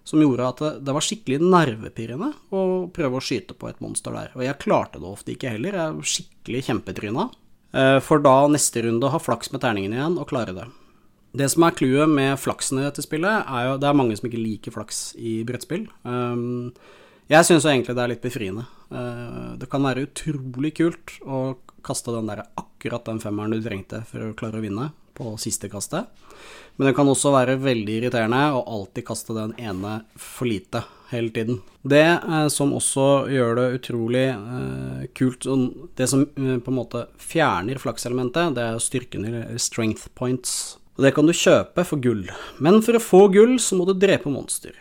Som 0.05 0.22
gjorde 0.22 0.48
at 0.48 0.62
det, 0.62 0.72
det, 0.86 0.94
var 0.94 1.05
skikkelig 1.05 1.39
nervepirrende 1.41 2.29
å 2.53 2.62
prøve 2.94 3.17
å 3.17 3.25
skyte 3.25 3.55
på 3.58 3.72
et 3.72 3.79
monster 3.82 4.13
der. 4.13 4.34
Og 4.38 4.44
jeg 4.46 4.62
klarte 4.62 5.01
det 5.01 5.10
ofte 5.10 5.34
ikke 5.34 5.55
heller. 5.55 5.77
Jeg 5.77 5.86
er 5.94 6.12
skikkelig 6.13 6.62
kjempetryna. 6.67 7.29
Eh, 7.74 7.98
for 8.05 8.22
da 8.22 8.36
neste 8.51 8.86
runde 8.86 9.10
ha 9.10 9.22
flaks 9.22 9.50
med 9.53 9.63
terningen 9.65 9.96
igjen 9.96 10.20
og 10.22 10.29
klare 10.29 10.53
det. 10.58 10.67
Det 11.36 11.50
som 11.51 11.65
er 11.65 11.74
clouet 11.75 12.12
med 12.12 12.38
flaksen 12.39 12.79
i 12.79 12.86
dette 12.86 13.03
spillet, 13.03 13.50
er 13.50 13.72
jo 13.72 13.79
Det 13.82 13.89
er 13.89 13.98
mange 13.98 14.15
som 14.15 14.29
ikke 14.29 14.39
liker 14.39 14.72
flaks 14.72 15.00
i 15.17 15.41
brettspill. 15.44 15.89
Jeg 17.27 17.48
syns 17.50 17.65
egentlig 17.65 17.96
det 17.98 18.03
er 18.05 18.12
litt 18.13 18.24
befriende. 18.24 18.63
Det 19.60 19.67
kan 19.67 19.84
være 19.84 20.05
utrolig 20.05 20.72
kult 20.77 21.17
å 21.25 21.58
kaste 21.85 22.13
den 22.15 22.29
der 22.31 22.45
akkurat 22.59 23.05
den 23.07 23.21
femmeren 23.23 23.55
du 23.55 23.61
trengte 23.63 24.03
for 24.09 24.25
å 24.25 24.35
klare 24.37 24.59
å 24.59 24.65
vinne 24.65 24.91
på 25.15 25.37
siste 25.39 25.69
kastet. 25.71 26.09
Men 26.75 26.89
det 26.89 26.95
kan 26.97 27.07
også 27.07 27.31
være 27.31 27.55
veldig 27.63 28.01
irriterende 28.01 28.41
å 28.57 28.65
alltid 28.67 29.07
kaste 29.07 29.35
den 29.37 29.53
ene 29.61 30.01
for 30.19 30.49
lite 30.49 30.83
hele 31.13 31.31
tiden. 31.31 31.61
Det 31.81 32.03
eh, 32.03 32.47
som 32.51 32.73
også 32.75 33.07
gjør 33.31 33.55
det 33.59 33.67
utrolig 33.79 34.25
eh, 34.33 35.05
kult 35.15 35.47
Det 35.95 36.07
som 36.09 36.25
eh, 36.25 36.57
på 36.59 36.73
en 36.73 36.79
måte 36.79 37.05
fjerner 37.21 37.79
flakselementet, 37.79 38.57
det 38.57 38.65
er 38.65 38.81
styrken 38.83 39.29
i 39.29 39.59
strength 39.61 40.09
points. 40.17 40.75
Og 40.95 41.07
det 41.07 41.13
kan 41.15 41.27
du 41.27 41.35
kjøpe 41.35 41.87
for 41.87 42.01
gull. 42.03 42.25
Men 42.59 42.81
for 42.83 42.97
å 42.97 43.03
få 43.03 43.25
gull, 43.31 43.57
så 43.59 43.79
må 43.79 43.87
du 43.87 43.95
drepe 43.99 44.31
monster. 44.31 44.75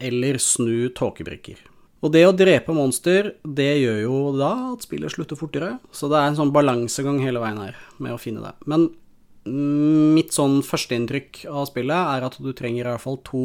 Eller 0.00 0.40
snu 0.40 0.88
tåkebrikker. 0.96 1.67
Og 1.98 2.12
det 2.14 2.22
å 2.28 2.34
drepe 2.36 2.74
monster, 2.76 3.32
det 3.42 3.72
gjør 3.80 3.98
jo 4.04 4.18
da 4.38 4.52
at 4.70 4.84
spillet 4.86 5.10
slutter 5.10 5.38
fortere. 5.38 5.72
Så 5.90 6.10
det 6.10 6.20
er 6.20 6.30
en 6.30 6.38
sånn 6.38 6.54
balansegang 6.54 7.18
hele 7.24 7.42
veien 7.42 7.58
her 7.58 7.78
med 7.98 8.14
å 8.14 8.20
finne 8.22 8.44
det. 8.44 8.54
Men 8.70 8.86
mitt 9.48 10.34
sånn 10.36 10.60
førsteinntrykk 10.66 11.44
av 11.50 11.66
spillet 11.70 12.14
er 12.14 12.26
at 12.26 12.38
du 12.42 12.50
trenger 12.54 12.84
i 12.84 12.90
hvert 12.92 13.02
fall 13.02 13.18
to, 13.26 13.44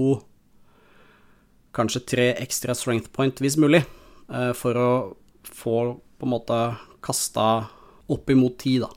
kanskje 1.74 2.04
tre 2.06 2.28
ekstra 2.44 2.76
strength 2.78 3.10
point, 3.16 3.42
hvis 3.42 3.58
mulig, 3.58 3.82
eh, 4.30 4.52
for 4.54 4.78
å 4.78 4.90
få 5.48 5.78
på 6.20 6.28
en 6.28 6.34
måte 6.36 6.60
kasta 7.04 7.70
opp 8.14 8.30
imot 8.30 8.60
ti, 8.62 8.78
da. 8.84 8.92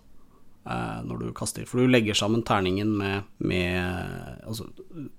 Eh, 0.66 1.02
når 1.06 1.20
du 1.20 1.32
kaster. 1.32 1.64
For 1.64 1.78
du 1.78 1.86
legger 1.86 2.16
sammen 2.18 2.42
terningen 2.42 2.90
med, 2.98 3.22
med 3.38 4.42
Altså, 4.46 4.66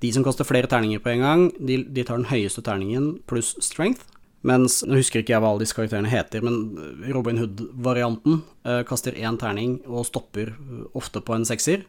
de 0.03 0.11
som 0.11 0.25
kaster 0.25 0.43
flere 0.43 0.67
terninger 0.67 0.99
på 0.99 1.13
en 1.13 1.23
gang, 1.23 1.43
de, 1.55 1.85
de 1.87 2.03
tar 2.03 2.19
den 2.19 2.27
høyeste 2.27 2.61
terningen 2.61 3.13
pluss 3.31 3.53
strength. 3.63 4.03
Mens 4.47 4.79
Nå 4.87 4.99
husker 4.99 5.21
ikke 5.21 5.33
jeg 5.33 5.43
hva 5.43 5.51
alle 5.51 5.65
disse 5.65 5.75
karakterene 5.75 6.11
heter, 6.11 6.43
men 6.45 7.09
Robin 7.11 7.39
Hood-varianten 7.41 8.41
uh, 8.67 8.81
kaster 8.87 9.17
én 9.17 9.39
terning 9.41 9.79
og 9.85 10.07
stopper 10.07 10.53
uh, 10.55 10.85
ofte 10.97 11.21
på 11.23 11.35
en 11.35 11.47
sekser. 11.47 11.83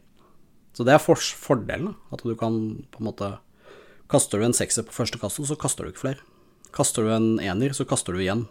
Så 0.75 0.87
det 0.87 0.95
er 0.95 1.03
for 1.03 1.19
fordelen, 1.19 1.95
at 2.15 2.25
du 2.25 2.35
kan 2.39 2.59
på 2.93 3.03
en 3.03 3.11
måte 3.11 3.37
Kaster 4.09 4.41
du 4.41 4.47
en 4.47 4.55
sekser 4.57 4.87
på 4.89 4.95
første 4.97 5.19
kastet, 5.21 5.45
så 5.51 5.55
kaster 5.61 5.85
du 5.85 5.91
ikke 5.91 6.01
flere. 6.01 6.23
Kaster 6.73 7.05
du 7.05 7.11
en 7.13 7.27
ener, 7.45 7.75
så 7.77 7.85
kaster 7.85 8.17
du 8.17 8.23
igjen 8.23 8.47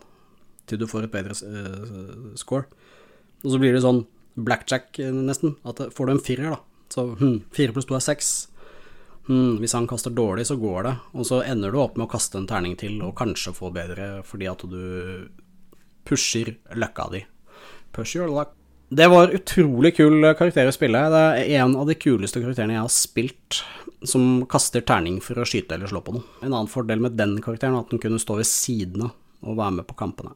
til 0.69 0.77
du 0.77 0.85
får 0.85 1.07
et 1.07 1.15
bedre 1.15 1.33
uh, 1.33 2.35
score. 2.37 2.67
Og 3.41 3.55
så 3.55 3.61
blir 3.63 3.73
det 3.73 3.81
sånn 3.81 4.03
blackjack, 4.37 4.99
nesten. 5.17 5.55
At 5.65 5.81
får 5.97 6.05
du 6.05 6.13
en 6.13 6.21
firer, 6.21 6.53
da, 6.53 6.59
så 6.93 7.07
hm, 7.17 7.39
fire 7.57 7.73
pluss 7.73 7.89
to 7.89 7.97
er 7.97 8.05
seks 8.05 8.29
hm, 9.27 9.57
hvis 9.61 9.75
han 9.77 9.87
kaster 9.89 10.13
dårlig, 10.13 10.47
så 10.49 10.57
går 10.59 10.87
det. 10.87 10.93
Og 11.13 11.27
så 11.29 11.41
ender 11.43 11.73
du 11.73 11.81
opp 11.81 11.97
med 11.97 12.07
å 12.07 12.11
kaste 12.11 12.39
en 12.39 12.47
terning 12.49 12.77
til 12.79 12.99
og 13.05 13.15
kanskje 13.19 13.55
få 13.55 13.71
bedre 13.75 14.21
fordi 14.27 14.49
at 14.51 14.63
du 14.67 14.79
pusher 16.07 16.55
løkka 16.75 17.09
di. 17.13 17.25
Push 17.95 18.15
your 18.15 18.31
luck. 18.31 18.53
Det 18.89 19.07
var 19.11 19.33
utrolig 19.35 19.97
kul 19.97 20.23
karakter 20.39 20.69
å 20.69 20.75
spille. 20.75 21.01
Det 21.11 21.23
er 21.43 21.61
en 21.61 21.75
av 21.75 21.89
de 21.89 21.95
kuleste 21.99 22.39
karakterene 22.39 22.77
jeg 22.77 22.85
har 22.85 22.93
spilt 22.93 23.61
som 24.07 24.45
kaster 24.47 24.83
terning 24.85 25.17
for 25.23 25.41
å 25.41 25.47
skyte 25.47 25.75
eller 25.75 25.91
slå 25.91 25.99
på 26.05 26.15
noe. 26.15 26.27
En 26.39 26.53
annen 26.53 26.71
fordel 26.71 27.01
med 27.03 27.17
den 27.19 27.35
karakteren 27.43 27.75
er 27.75 27.83
at 27.83 27.91
den 27.91 27.99
kunne 28.03 28.21
stå 28.21 28.37
ved 28.39 28.47
siden 28.47 29.09
av 29.09 29.15
og 29.45 29.57
være 29.57 29.75
med 29.79 29.87
på 29.89 29.97
kampene. 29.97 30.31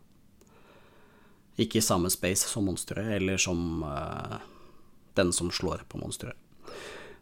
Ikke 1.61 1.79
i 1.79 1.85
samme 1.85 2.11
space 2.13 2.49
som 2.49 2.67
monsteret, 2.69 3.15
eller 3.17 3.39
som 3.41 3.83
uh, 3.83 4.37
den 5.17 5.31
som 5.35 5.49
slår 5.53 5.85
på 5.89 6.01
monsteret. 6.01 6.37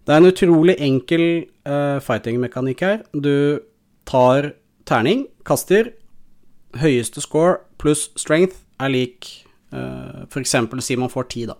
Det 0.10 0.16
er 0.16 0.24
en 0.24 0.32
utrolig 0.32 0.74
enkel 0.82 1.24
uh, 1.70 2.00
fighting-mekanikk 2.01 2.80
her. 2.82 3.01
Du 3.13 3.62
tar 4.10 4.56
terning, 4.89 5.28
kaster. 5.46 5.92
Høyeste 6.82 7.22
score 7.22 7.60
pluss 7.78 8.08
strength 8.18 8.63
er 8.82 8.89
lik 8.89 9.30
uh, 9.70 10.25
For 10.34 10.42
eksempel 10.42 10.82
si 10.82 10.98
man 10.98 11.13
får 11.13 11.30
ti, 11.30 11.46
da. 11.46 11.60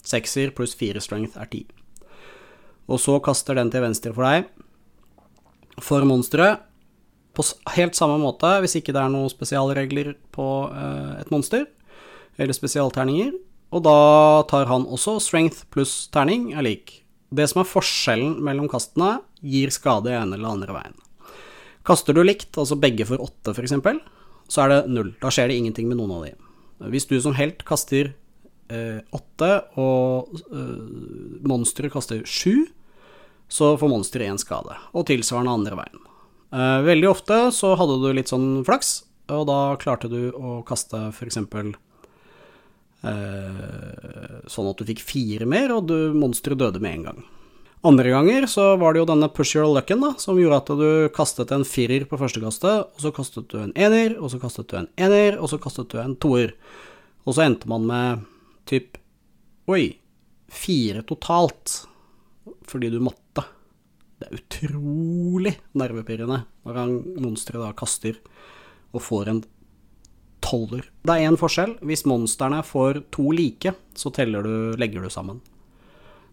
Sekser 0.00 0.56
pluss 0.56 0.72
fire 0.80 1.04
strength 1.04 1.36
er 1.36 1.52
ti. 1.52 1.66
og 2.88 3.04
så 3.04 3.20
kaster 3.20 3.60
den 3.60 3.68
til 3.68 3.84
venstre 3.84 4.16
for 4.16 4.24
deg. 4.24 4.48
For 5.76 6.08
monsteret, 6.08 6.64
på 7.36 7.44
helt 7.76 8.00
samme 8.00 8.16
måte, 8.16 8.48
hvis 8.64 8.78
ikke 8.80 8.96
det 8.96 9.02
er 9.02 9.12
noen 9.12 9.28
spesialregler 9.28 10.14
på 10.32 10.70
uh, 10.72 11.20
et 11.20 11.28
monster, 11.28 11.66
eller 12.40 12.56
spesialterninger, 12.56 13.34
og 13.76 13.84
da 13.84 13.98
tar 14.48 14.72
han 14.72 14.88
også 14.88 15.20
strength 15.20 15.66
pluss 15.68 16.06
terning 16.08 16.54
er 16.56 16.64
lik. 16.64 17.02
Det 17.34 17.46
som 17.50 17.62
er 17.62 17.70
forskjellen 17.70 18.36
mellom 18.44 18.68
kastene, 18.70 19.20
gir 19.42 19.72
skade 19.74 20.12
i 20.12 20.18
ene 20.18 20.38
eller 20.38 20.52
andre 20.52 20.76
veien. 20.76 20.96
Kaster 21.86 22.14
du 22.14 22.22
likt, 22.24 22.52
altså 22.58 22.78
begge 22.78 23.06
for 23.06 23.22
åtte 23.22 23.54
f.eks., 23.54 23.74
så 24.50 24.62
er 24.62 24.72
det 24.72 24.80
null. 24.94 25.12
Da 25.22 25.30
skjer 25.34 25.50
det 25.50 25.58
ingenting 25.58 25.88
med 25.90 25.98
noen 25.98 26.16
av 26.16 26.26
de. 26.26 26.32
Hvis 26.92 27.08
du 27.10 27.16
som 27.22 27.34
helt 27.34 27.64
kaster 27.66 28.12
eh, 28.70 28.98
åtte, 29.14 29.50
og 29.80 30.34
eh, 30.50 31.46
monsteret 31.46 31.94
kaster 31.94 32.22
sju, 32.26 32.66
så 33.48 33.74
får 33.78 33.90
monsteret 33.90 34.30
én 34.30 34.40
skade. 34.40 34.76
Og 34.94 35.06
tilsvarende 35.10 35.54
andre 35.58 35.78
veien. 35.78 36.04
Eh, 36.54 36.78
veldig 36.86 37.10
ofte 37.10 37.40
så 37.54 37.74
hadde 37.78 37.98
du 38.02 38.08
litt 38.14 38.30
sånn 38.30 38.64
flaks, 38.66 39.00
og 39.34 39.48
da 39.50 39.60
klarte 39.82 40.10
du 40.10 40.30
å 40.34 40.60
kaste 40.66 41.08
f.eks. 41.10 41.40
Eh, 43.04 44.36
sånn 44.50 44.70
at 44.70 44.78
du 44.80 44.86
fikk 44.88 45.02
fire 45.04 45.48
mer, 45.48 45.74
og 45.74 45.90
monsteret 46.16 46.60
døde 46.60 46.80
med 46.82 46.98
en 46.98 47.08
gang. 47.10 47.24
Andre 47.86 48.10
ganger 48.10 48.48
så 48.50 48.72
var 48.80 48.94
det 48.94 49.02
jo 49.02 49.08
denne 49.12 49.28
push 49.30 49.54
your 49.54 49.68
lucken 49.70 50.00
da, 50.02 50.14
som 50.18 50.38
gjorde 50.40 50.62
at 50.62 50.70
du 50.80 50.88
kastet 51.14 51.52
en 51.54 51.66
firer 51.68 52.06
på 52.08 52.18
første 52.18 52.42
kastet, 52.42 52.88
og 52.88 53.04
så 53.04 53.12
kastet 53.14 53.50
du 53.52 53.60
en 53.60 53.74
ener, 53.78 54.16
og 54.18 54.32
så 54.32 54.40
kastet 54.42 54.72
du 54.72 54.78
en 54.80 54.88
ener, 54.98 55.36
og 55.38 55.52
så 55.52 55.60
kastet 55.62 55.92
du 55.92 56.00
en 56.02 56.16
toer. 56.18 56.56
Og 57.26 57.36
så 57.36 57.44
endte 57.46 57.70
man 57.70 57.86
med 57.86 58.24
typ 58.66 58.98
Oi, 59.66 59.96
fire 60.46 61.00
totalt, 61.02 61.80
fordi 62.70 62.90
du 62.94 63.00
måtte. 63.02 63.42
Det 64.16 64.28
er 64.28 64.36
utrolig 64.38 65.56
nervepirrende 65.74 66.44
når 66.62 66.78
han 66.78 66.92
monsteret 67.18 67.64
da 67.64 67.72
kaster 67.76 68.14
og 68.94 69.02
får 69.02 69.30
en 69.32 69.40
tolver. 70.46 70.86
Det 71.06 71.16
er 71.16 71.26
én 71.26 71.38
forskjell. 71.40 71.76
Hvis 71.86 72.06
monstrene 72.08 72.62
får 72.66 73.02
to 73.14 73.28
like, 73.34 73.74
så 73.98 74.12
du, 74.46 74.76
legger 74.78 75.02
du 75.02 75.10
sammen. 75.10 75.42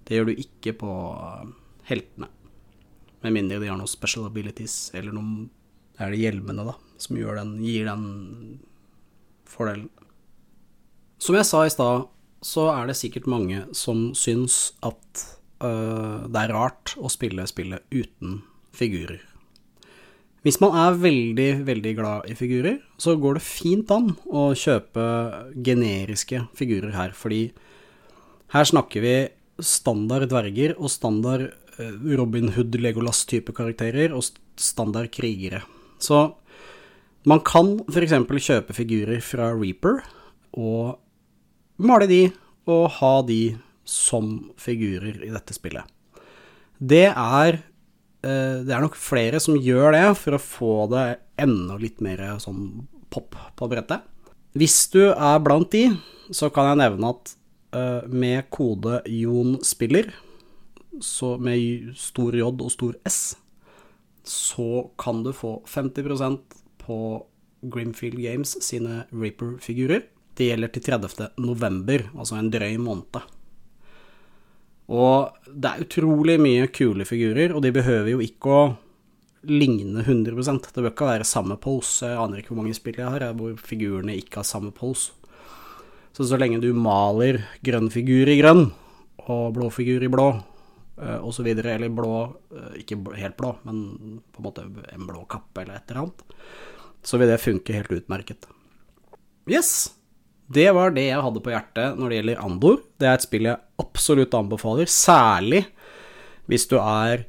Det 0.05 0.17
gjør 0.17 0.29
du 0.29 0.41
ikke 0.43 0.75
på 0.77 0.93
uh, 1.17 1.50
heltene. 1.89 2.29
Med 3.24 3.36
mindre 3.38 3.60
de 3.62 3.70
har 3.72 3.79
noen 3.79 3.89
special 3.89 4.27
abilities, 4.27 4.91
eller 4.93 5.15
noen 5.15 5.50
Er 6.01 6.10
det 6.10 6.24
hjelmene, 6.24 6.63
da, 6.65 6.74
som 6.98 7.20
den, 7.38 7.51
gir 7.62 7.86
den 7.86 8.05
fordelen. 9.46 9.91
Som 11.22 11.38
jeg 11.38 11.46
sa 11.46 11.62
i 11.63 11.70
stad, 11.72 12.08
så 12.43 12.65
er 12.74 12.89
det 12.89 12.98
sikkert 12.98 13.29
mange 13.29 13.62
som 13.77 14.10
syns 14.17 14.74
at 14.84 15.22
øh, 15.63 16.25
det 16.25 16.41
er 16.41 16.55
rart 16.58 16.96
å 16.98 17.12
spille 17.13 17.46
spillet 17.48 17.86
uten 17.93 18.41
figurer. 18.75 19.22
Hvis 20.43 20.59
man 20.59 20.75
er 20.75 20.97
veldig, 21.00 21.50
veldig 21.63 21.93
glad 21.95 22.25
i 22.27 22.35
figurer, 22.35 22.81
så 23.00 23.15
går 23.15 23.38
det 23.38 23.45
fint 23.47 23.91
an 23.95 24.12
å 24.27 24.50
kjøpe 24.59 25.05
generiske 25.63 26.41
figurer 26.57 26.91
her, 26.97 27.13
fordi 27.15 27.45
her 28.51 28.67
snakker 28.67 29.05
vi 29.05 29.15
standard 29.63 30.27
dverger 30.33 30.75
og 30.75 30.91
standard 30.91 31.47
eh, 31.79 31.95
Robin 32.19 32.51
Hood-Legolas-type 32.57 33.55
karakterer 33.55 34.12
og 34.12 34.25
standard 34.59 35.13
krigere. 35.15 35.63
Så 36.03 36.25
man 37.23 37.39
kan 37.47 37.77
f.eks. 37.88 38.17
kjøpe 38.43 38.75
figurer 38.75 39.23
fra 39.23 39.53
Reaper 39.55 40.03
og 40.59 41.00
male 41.79 42.09
de 42.12 42.23
og 42.67 42.89
ha 43.00 43.15
de 43.23 43.55
som 43.88 44.51
figurer 44.59 45.23
i 45.23 45.31
dette 45.31 45.55
spillet. 45.55 45.88
Det 46.83 47.07
er 47.09 47.63
Det 48.23 48.71
er 48.71 48.79
nok 48.79 48.95
flere 48.95 49.39
som 49.43 49.57
gjør 49.59 49.91
det 49.91 50.05
for 50.15 50.37
å 50.37 50.39
få 50.39 50.73
det 50.93 51.05
enda 51.43 51.75
litt 51.81 51.99
mer 52.03 52.21
sånn 52.39 52.86
pop 53.12 53.36
på 53.59 53.67
brettet. 53.67 54.05
Hvis 54.55 54.77
du 54.93 55.01
er 55.12 55.41
blant 55.43 55.73
de, 55.75 55.89
så 56.31 56.47
kan 56.53 56.69
jeg 56.71 56.79
nevne 56.86 57.12
at 57.12 57.33
Eh, 57.73 58.07
med 58.07 58.49
kode 58.49 59.01
JONSPILLER, 59.05 60.12
så 61.01 61.38
med 61.41 61.95
stor 61.97 62.36
J 62.38 62.45
og 62.45 62.69
stor 62.69 62.97
S, 63.09 63.36
så 64.23 64.91
kan 65.01 65.23
du 65.25 65.31
få 65.33 65.55
50% 65.65 66.59
på 66.83 66.97
Grimfield 67.65 68.21
Games 68.21 68.53
sine 68.62 69.07
Reaper-figurer. 69.09 70.05
Det 70.38 70.51
gjelder 70.51 70.73
til 70.75 70.86
30. 70.86 71.31
november, 71.41 72.05
altså 72.13 72.38
en 72.38 72.51
drøy 72.53 72.77
måned. 72.77 73.25
Og 74.91 75.48
det 75.48 75.69
er 75.69 75.84
utrolig 75.86 76.38
mye 76.41 76.67
kule 76.74 77.06
figurer, 77.08 77.54
og 77.56 77.63
de 77.63 77.72
behøver 77.76 78.12
jo 78.12 78.24
ikke 78.24 78.52
å 78.52 78.63
ligne 79.48 80.04
100% 80.04 80.69
Det 80.72 80.82
bør 80.82 80.91
ikke 80.91 81.10
være 81.10 81.28
samme 81.28 81.58
pose. 81.60 82.08
Jeg 82.08 82.19
aner 82.19 82.39
ikke 82.39 82.54
hvor 82.54 82.62
mange 82.62 82.76
spill 82.78 83.00
jeg 83.00 83.12
har 83.12 83.36
hvor 83.38 83.56
figurene 83.60 84.15
ikke 84.19 84.41
har 84.41 84.48
samme 84.48 84.72
pose. 84.76 85.12
Så 86.13 86.28
så 86.30 86.38
lenge 86.38 86.62
du 86.62 86.69
maler 86.78 87.41
grønn 87.65 87.89
figur 87.89 88.30
i 88.30 88.38
grønn, 88.38 88.67
og 89.26 89.54
blå 89.56 89.69
figur 89.74 90.04
i 90.04 90.12
blå, 90.12 90.28
osv., 90.98 91.39
så 91.39 91.46
videre, 91.48 91.74
eller 91.74 91.89
blå, 91.89 92.36
eh, 92.54 92.84
ikke 92.84 93.00
helt 93.17 93.38
blå, 93.38 93.56
men 93.65 94.22
på 94.30 94.41
en 94.41 94.46
måte 94.46 94.67
en 94.93 95.08
blå 95.08 95.24
kappe 95.26 95.63
eller 95.63 95.80
et 95.80 95.89
eller 95.89 96.04
annet, 96.04 96.22
så 97.02 97.17
vil 97.17 97.32
det 97.34 97.41
funke 97.41 97.74
helt 97.74 97.91
utmerket. 97.98 98.46
Yes, 99.50 99.96
det 100.55 100.69
var 100.75 100.93
det 100.95 101.07
jeg 101.09 101.23
hadde 101.25 101.43
på 101.43 101.53
hjertet 101.53 101.99
når 101.99 102.09
det 102.09 102.19
gjelder 102.19 102.43
Andor. 102.43 102.81
Det 102.99 103.09
er 103.09 103.17
et 103.17 103.25
spill 103.25 103.47
jeg 103.49 103.61
absolutt 103.81 104.35
anbefaler, 104.37 104.89
særlig 104.89 105.63
hvis 106.51 106.67
du 106.69 106.77
er 106.79 107.23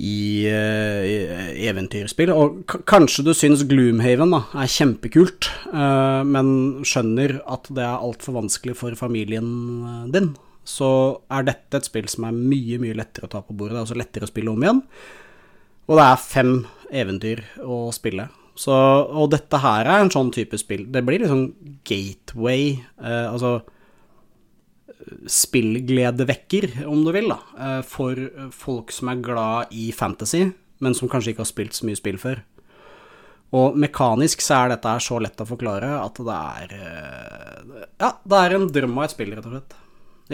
i, 0.00 0.46
uh, 0.50 1.50
eventyrspill. 1.68 2.32
Og 2.34 2.64
kanskje 2.88 3.24
du 3.26 3.32
syns 3.36 3.64
Gloomhaven 3.68 4.34
da, 4.34 4.42
er 4.58 4.70
kjempekult, 4.70 5.50
uh, 5.70 6.22
men 6.26 6.84
skjønner 6.86 7.38
at 7.44 7.70
det 7.70 7.84
er 7.84 7.98
altfor 7.98 8.40
vanskelig 8.40 8.76
for 8.80 8.96
familien 8.98 9.50
eh, 9.84 10.06
din, 10.14 10.32
så 10.64 11.20
er 11.32 11.46
dette 11.46 11.78
et 11.78 11.86
spill 11.86 12.08
som 12.10 12.26
er 12.28 12.38
mye, 12.38 12.80
mye 12.80 12.96
lettere 12.96 13.28
å 13.28 13.34
ta 13.34 13.44
på 13.44 13.54
bordet. 13.54 13.76
Det 13.76 13.82
er 13.82 13.86
også 13.86 14.00
lettere 14.00 14.26
å 14.26 14.32
spille 14.32 14.54
om 14.54 14.64
igjen. 14.64 14.80
Og 15.84 15.98
det 16.00 16.06
er 16.08 16.22
fem 16.24 16.54
eventyr 17.04 17.44
å 17.60 17.84
spille. 17.92 18.30
Så, 18.54 18.72
og 18.72 19.32
dette 19.32 19.58
her 19.58 19.88
er 19.90 20.04
en 20.04 20.12
sånn 20.14 20.30
type 20.34 20.58
spill. 20.60 20.86
Det 20.94 21.02
blir 21.06 21.24
liksom 21.24 21.48
gateway, 21.86 22.76
eh, 23.02 23.26
altså 23.26 23.58
spillgledevekker, 25.28 26.84
om 26.88 27.04
du 27.04 27.12
vil, 27.12 27.28
da, 27.32 27.38
eh, 27.58 27.80
for 27.82 28.18
folk 28.54 28.92
som 28.92 29.10
er 29.10 29.22
glad 29.24 29.72
i 29.74 29.90
fantasy, 29.92 30.52
men 30.80 30.94
som 30.94 31.08
kanskje 31.08 31.34
ikke 31.34 31.44
har 31.44 31.50
spilt 31.50 31.76
så 31.76 31.88
mye 31.88 31.98
spill 31.98 32.18
før. 32.20 32.42
Og 33.54 33.76
mekanisk 33.78 34.42
så 34.42 34.64
er 34.64 34.74
dette 34.74 34.92
så 35.04 35.20
lett 35.22 35.40
å 35.40 35.46
forklare 35.46 35.92
at 36.00 36.18
det 36.26 36.38
er 36.58 36.74
eh, 36.74 37.82
Ja, 38.00 38.10
det 38.24 38.40
er 38.40 38.56
en 38.56 38.70
drøm 38.72 38.98
av 38.98 39.06
et 39.06 39.14
spill, 39.14 39.34
rett 39.34 39.46
og 39.46 39.54
slett. 39.54 39.76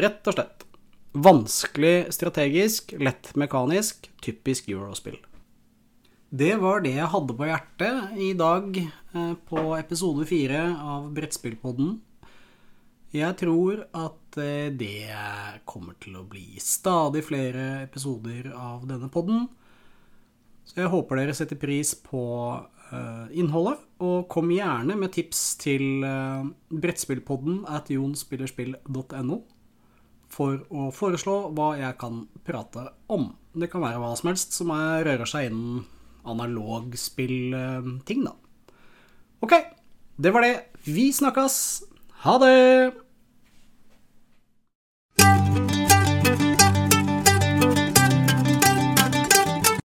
Rett 0.01 0.31
og 0.31 0.37
slett. 0.37 0.65
Vanskelig 1.13 1.97
strategisk, 2.15 2.95
lett 3.03 3.33
mekanisk, 3.37 4.09
typisk 4.25 4.71
eurospill. 4.71 5.19
Det 6.31 6.53
var 6.63 6.85
det 6.85 6.93
jeg 6.95 7.11
hadde 7.11 7.35
på 7.35 7.47
hjertet 7.49 8.19
i 8.23 8.29
dag 8.39 8.77
eh, 8.79 9.33
på 9.51 9.63
episode 9.75 10.23
fire 10.31 10.61
av 10.79 11.09
Brettspillpodden. 11.17 11.97
Jeg 13.11 13.35
tror 13.41 13.83
at 13.99 14.39
eh, 14.39 14.71
det 14.71 15.11
kommer 15.67 15.99
til 15.99 16.21
å 16.21 16.29
bli 16.31 16.55
stadig 16.63 17.25
flere 17.27 17.83
episoder 17.83 18.53
av 18.55 18.87
denne 18.87 19.11
podden. 19.11 19.49
Så 20.63 20.85
jeg 20.85 20.95
håper 20.95 21.19
dere 21.19 21.35
setter 21.35 21.59
pris 21.59 21.97
på 21.99 22.23
uh, 22.63 23.27
innholdet, 23.35 23.83
og 23.99 24.29
kom 24.31 24.53
gjerne 24.55 24.95
med 24.95 25.11
tips 25.17 25.57
til 25.59 26.05
brettspillpodden 26.71 27.65
at 27.67 27.91
jonspillerspill.no 27.91 29.43
for 30.31 30.63
å 30.71 30.93
foreslå 30.95 31.41
hva 31.59 31.73
jeg 31.81 31.99
kan 31.99 32.29
prate 32.47 32.93
om. 33.11 33.33
Det 33.51 33.67
kan 33.73 33.83
være 33.83 33.99
hva 33.99 34.15
som 34.15 34.31
helst 34.31 34.55
som 34.55 34.71
er, 34.71 35.09
rører 35.11 35.27
seg 35.27 35.51
innen 35.51 35.89
analogspillting, 36.25 38.25
da. 38.25 38.33
Ok, 39.41 39.53
det 40.17 40.35
var 40.35 40.45
det. 40.45 40.55
Vi 40.85 41.13
snakkes! 41.13 41.83
Ha 42.25 42.39
det! 42.43 42.93